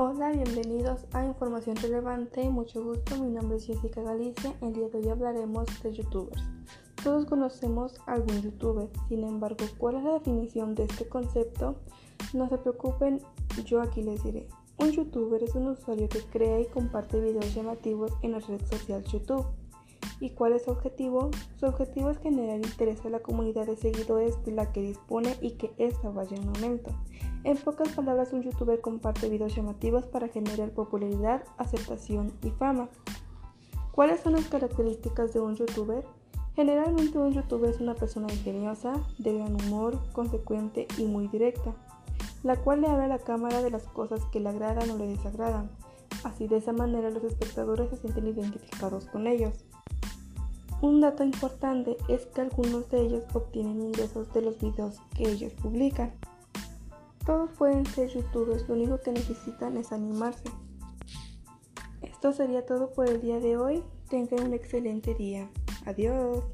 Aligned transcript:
Hola, 0.00 0.30
bienvenidos 0.30 1.06
a 1.12 1.26
Información 1.26 1.74
Relevante. 1.74 2.48
Mucho 2.48 2.84
gusto, 2.84 3.20
mi 3.20 3.32
nombre 3.32 3.56
es 3.56 3.66
Jessica 3.66 4.00
Galicia. 4.00 4.54
El 4.62 4.72
día 4.72 4.88
de 4.88 4.98
hoy 4.98 5.08
hablaremos 5.08 5.66
de 5.82 5.92
youtubers. 5.92 6.40
Todos 7.02 7.24
conocemos 7.24 8.00
a 8.06 8.12
algún 8.12 8.40
youtuber, 8.40 8.88
sin 9.08 9.24
embargo, 9.24 9.64
¿cuál 9.76 9.96
es 9.96 10.04
la 10.04 10.12
definición 10.12 10.76
de 10.76 10.84
este 10.84 11.08
concepto? 11.08 11.80
No 12.32 12.48
se 12.48 12.58
preocupen, 12.58 13.20
yo 13.64 13.82
aquí 13.82 14.02
les 14.02 14.22
diré. 14.22 14.46
Un 14.76 14.92
youtuber 14.92 15.42
es 15.42 15.56
un 15.56 15.66
usuario 15.66 16.08
que 16.08 16.20
crea 16.20 16.60
y 16.60 16.66
comparte 16.66 17.20
videos 17.20 17.52
llamativos 17.52 18.12
en 18.22 18.30
la 18.30 18.38
red 18.38 18.64
social 18.66 19.02
YouTube. 19.02 19.46
¿Y 20.20 20.30
cuál 20.30 20.52
es 20.52 20.62
su 20.62 20.70
objetivo? 20.70 21.30
Su 21.56 21.66
objetivo 21.66 22.10
es 22.10 22.18
generar 22.18 22.58
interés 22.58 23.04
a 23.04 23.10
la 23.10 23.18
comunidad 23.18 23.66
de 23.66 23.76
seguidores 23.76 24.40
de 24.44 24.52
la 24.52 24.70
que 24.70 24.80
dispone 24.80 25.36
y 25.40 25.52
que 25.52 25.72
ésta 25.76 26.10
vaya 26.10 26.36
en 26.36 26.46
aumento. 26.46 26.92
En 27.44 27.56
pocas 27.56 27.88
palabras, 27.90 28.32
un 28.32 28.42
youtuber 28.42 28.80
comparte 28.80 29.28
videos 29.28 29.54
llamativos 29.54 30.06
para 30.06 30.28
generar 30.28 30.70
popularidad, 30.70 31.44
aceptación 31.56 32.32
y 32.42 32.50
fama. 32.50 32.88
¿Cuáles 33.92 34.20
son 34.20 34.32
las 34.34 34.46
características 34.46 35.32
de 35.32 35.40
un 35.40 35.56
youtuber? 35.56 36.04
Generalmente 36.56 37.18
un 37.18 37.32
youtuber 37.32 37.70
es 37.70 37.80
una 37.80 37.94
persona 37.94 38.26
ingeniosa, 38.32 38.92
de 39.18 39.34
gran 39.34 39.54
humor, 39.54 39.98
consecuente 40.12 40.88
y 40.98 41.04
muy 41.04 41.28
directa, 41.28 41.72
la 42.42 42.56
cual 42.56 42.80
le 42.80 42.88
habla 42.88 43.04
a 43.04 43.08
la 43.08 43.18
cámara 43.20 43.62
de 43.62 43.70
las 43.70 43.84
cosas 43.84 44.24
que 44.32 44.40
le 44.40 44.48
agradan 44.48 44.90
o 44.90 44.96
le 44.96 45.06
desagradan. 45.06 45.70
Así 46.24 46.48
de 46.48 46.56
esa 46.56 46.72
manera 46.72 47.10
los 47.10 47.22
espectadores 47.22 47.90
se 47.90 47.96
sienten 47.98 48.26
identificados 48.26 49.04
con 49.06 49.28
ellos. 49.28 49.64
Un 50.80 51.00
dato 51.00 51.24
importante 51.24 51.96
es 52.08 52.26
que 52.26 52.40
algunos 52.40 52.90
de 52.90 53.02
ellos 53.02 53.24
obtienen 53.34 53.80
ingresos 53.80 54.32
de 54.32 54.42
los 54.42 54.58
videos 54.60 55.00
que 55.16 55.28
ellos 55.28 55.52
publican. 55.54 56.12
Todos 57.28 57.50
pueden 57.58 57.84
ser 57.84 58.08
youtubers, 58.08 58.66
lo 58.70 58.74
único 58.74 59.02
que 59.02 59.12
necesitan 59.12 59.76
es 59.76 59.92
animarse. 59.92 60.44
Esto 62.00 62.32
sería 62.32 62.64
todo 62.64 62.90
por 62.94 63.06
el 63.06 63.20
día 63.20 63.38
de 63.38 63.58
hoy. 63.58 63.84
Tengan 64.08 64.46
un 64.46 64.54
excelente 64.54 65.12
día. 65.12 65.50
Adiós. 65.84 66.46